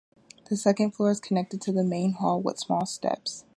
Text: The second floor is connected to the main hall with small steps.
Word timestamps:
The 0.49 0.57
second 0.57 0.95
floor 0.95 1.11
is 1.11 1.19
connected 1.19 1.61
to 1.61 1.71
the 1.71 1.83
main 1.83 2.13
hall 2.13 2.41
with 2.41 2.57
small 2.57 2.87
steps. 2.87 3.45